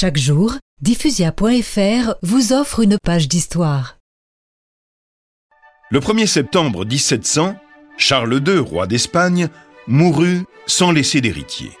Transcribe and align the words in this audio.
Chaque 0.00 0.16
jour, 0.16 0.54
diffusia.fr 0.80 2.14
vous 2.22 2.52
offre 2.52 2.84
une 2.84 2.98
page 3.02 3.26
d'histoire. 3.26 3.98
Le 5.90 5.98
1er 5.98 6.28
septembre 6.28 6.84
1700, 6.84 7.56
Charles 7.96 8.40
II, 8.46 8.58
roi 8.58 8.86
d'Espagne, 8.86 9.48
mourut 9.88 10.44
sans 10.68 10.92
laisser 10.92 11.20
d'héritier. 11.20 11.72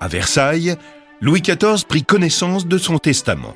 À 0.00 0.08
Versailles, 0.08 0.74
Louis 1.20 1.42
XIV 1.42 1.84
prit 1.86 2.02
connaissance 2.02 2.66
de 2.66 2.78
son 2.78 2.96
testament. 2.96 3.54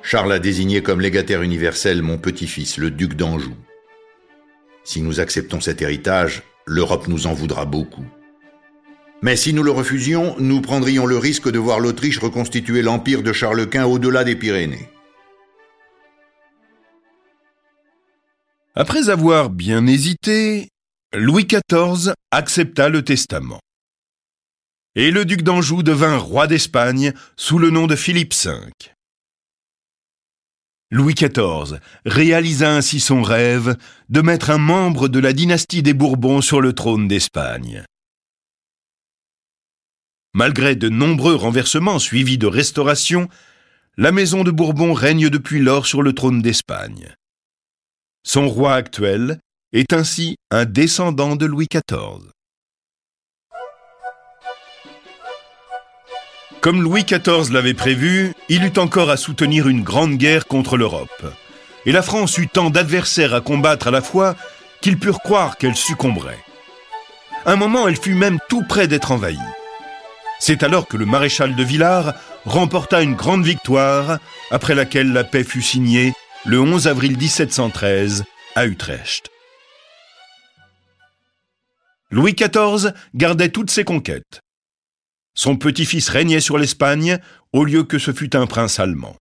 Charles 0.00 0.32
a 0.32 0.38
désigné 0.38 0.82
comme 0.82 1.02
légataire 1.02 1.42
universel 1.42 2.00
mon 2.00 2.16
petit-fils, 2.16 2.78
le 2.78 2.90
duc 2.90 3.16
d'Anjou. 3.16 3.54
Si 4.82 5.02
nous 5.02 5.20
acceptons 5.20 5.60
cet 5.60 5.82
héritage, 5.82 6.42
l'Europe 6.64 7.06
nous 7.06 7.26
en 7.26 7.34
voudra 7.34 7.66
beaucoup. 7.66 8.06
Mais 9.26 9.34
si 9.34 9.52
nous 9.52 9.64
le 9.64 9.72
refusions, 9.72 10.36
nous 10.38 10.60
prendrions 10.60 11.04
le 11.04 11.18
risque 11.18 11.50
de 11.50 11.58
voir 11.58 11.80
l'Autriche 11.80 12.20
reconstituer 12.20 12.80
l'empire 12.80 13.24
de 13.24 13.32
Charles 13.32 13.68
Quint 13.68 13.84
au-delà 13.84 14.22
des 14.22 14.36
Pyrénées. 14.36 14.88
Après 18.76 19.08
avoir 19.08 19.50
bien 19.50 19.84
hésité, 19.88 20.68
Louis 21.12 21.44
XIV 21.44 22.12
accepta 22.30 22.88
le 22.88 23.02
testament. 23.02 23.58
Et 24.94 25.10
le 25.10 25.24
duc 25.24 25.42
d'Anjou 25.42 25.82
devint 25.82 26.18
roi 26.18 26.46
d'Espagne 26.46 27.12
sous 27.36 27.58
le 27.58 27.70
nom 27.70 27.88
de 27.88 27.96
Philippe 27.96 28.32
V. 28.32 28.52
Louis 30.92 31.14
XIV 31.14 31.80
réalisa 32.04 32.72
ainsi 32.72 33.00
son 33.00 33.22
rêve 33.22 33.76
de 34.08 34.20
mettre 34.20 34.50
un 34.50 34.58
membre 34.58 35.08
de 35.08 35.18
la 35.18 35.32
dynastie 35.32 35.82
des 35.82 35.94
Bourbons 35.94 36.42
sur 36.42 36.60
le 36.60 36.74
trône 36.74 37.08
d'Espagne. 37.08 37.84
Malgré 40.36 40.76
de 40.76 40.90
nombreux 40.90 41.34
renversements 41.34 41.98
suivis 41.98 42.36
de 42.36 42.46
restaurations, 42.46 43.30
la 43.96 44.12
maison 44.12 44.44
de 44.44 44.50
Bourbon 44.50 44.92
règne 44.92 45.30
depuis 45.30 45.60
lors 45.60 45.86
sur 45.86 46.02
le 46.02 46.12
trône 46.12 46.42
d'Espagne. 46.42 47.16
Son 48.22 48.46
roi 48.46 48.74
actuel 48.74 49.40
est 49.72 49.94
ainsi 49.94 50.36
un 50.50 50.66
descendant 50.66 51.36
de 51.36 51.46
Louis 51.46 51.68
XIV. 51.72 52.30
Comme 56.60 56.82
Louis 56.82 57.04
XIV 57.04 57.50
l'avait 57.50 57.72
prévu, 57.72 58.34
il 58.50 58.62
eut 58.62 58.78
encore 58.78 59.08
à 59.08 59.16
soutenir 59.16 59.68
une 59.68 59.82
grande 59.82 60.18
guerre 60.18 60.46
contre 60.46 60.76
l'Europe. 60.76 61.34
Et 61.86 61.92
la 61.92 62.02
France 62.02 62.36
eut 62.36 62.48
tant 62.48 62.68
d'adversaires 62.68 63.32
à 63.32 63.40
combattre 63.40 63.86
à 63.86 63.90
la 63.90 64.02
fois 64.02 64.36
qu'ils 64.82 64.98
purent 64.98 65.20
croire 65.20 65.56
qu'elle 65.56 65.76
succomberait. 65.76 66.44
Un 67.46 67.56
moment, 67.56 67.88
elle 67.88 67.96
fut 67.96 68.14
même 68.14 68.38
tout 68.50 68.64
près 68.68 68.86
d'être 68.86 69.12
envahie. 69.12 69.38
C'est 70.38 70.62
alors 70.62 70.86
que 70.86 70.96
le 70.96 71.06
maréchal 71.06 71.56
de 71.56 71.62
Villars 71.62 72.14
remporta 72.44 73.02
une 73.02 73.14
grande 73.14 73.44
victoire, 73.44 74.18
après 74.50 74.74
laquelle 74.74 75.12
la 75.12 75.24
paix 75.24 75.44
fut 75.44 75.62
signée 75.62 76.12
le 76.44 76.60
11 76.60 76.86
avril 76.86 77.16
1713 77.16 78.24
à 78.54 78.66
Utrecht. 78.66 79.30
Louis 82.10 82.34
XIV 82.34 82.92
gardait 83.14 83.48
toutes 83.48 83.70
ses 83.70 83.84
conquêtes. 83.84 84.40
Son 85.34 85.56
petit-fils 85.56 86.08
régnait 86.08 86.40
sur 86.40 86.56
l'Espagne 86.56 87.18
au 87.52 87.64
lieu 87.64 87.82
que 87.82 87.98
ce 87.98 88.12
fût 88.12 88.36
un 88.36 88.46
prince 88.46 88.78
allemand. 88.78 89.16